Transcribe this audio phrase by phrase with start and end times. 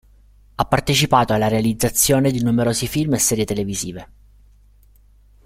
[0.55, 4.09] Ha partecipato alla realizzazione di numerosi film e serie televisive.